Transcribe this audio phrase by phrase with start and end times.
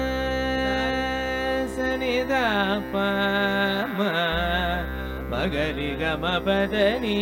[6.11, 7.19] मम पदनि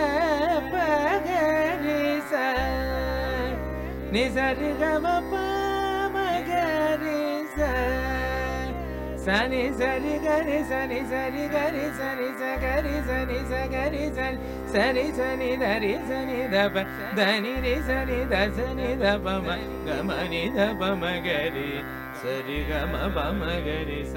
[4.15, 5.05] ని సరి గమ
[6.49, 7.21] గరి
[9.27, 14.05] సని సరి గరి సని సరి గరి సని సరి సని సరి
[14.73, 16.77] సని సరి సని దరి సని దప
[17.19, 19.27] దని రి సని ద సని దప
[19.89, 21.71] గమ ని దప మగరి
[22.25, 24.17] సరి గమ పమ గరి స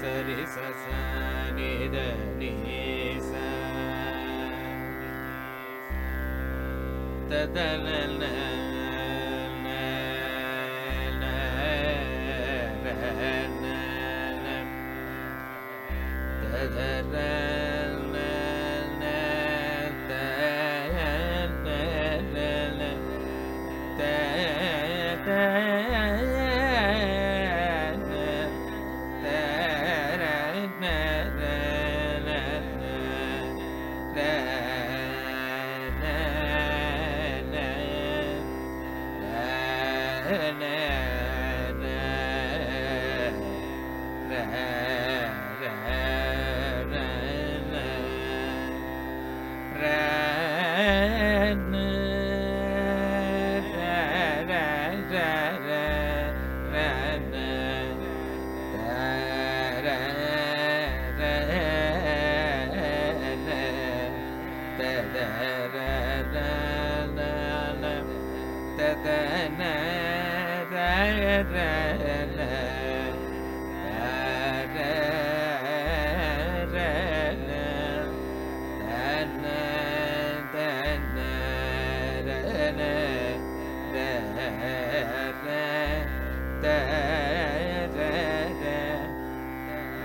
[0.00, 1.00] सरिससा
[1.58, 3.44] निरनिसा
[7.30, 8.20] तदन
[40.28, 40.91] then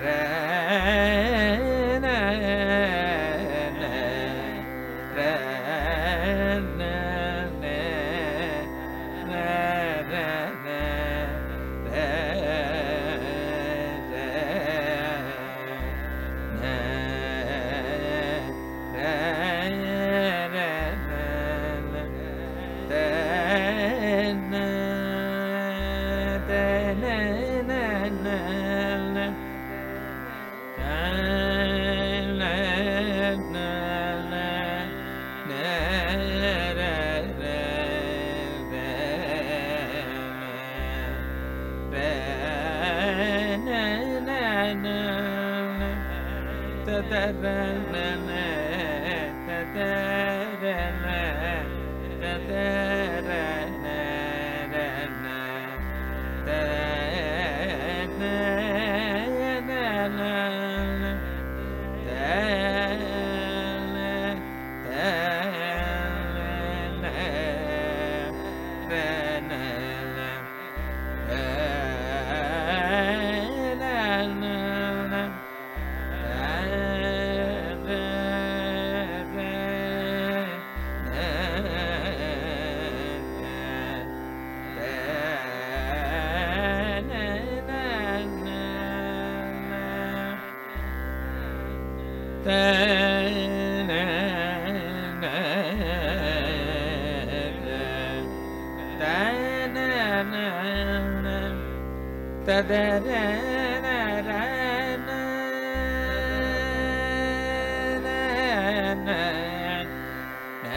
[0.01, 0.36] Yeah.
[47.07, 48.06] da da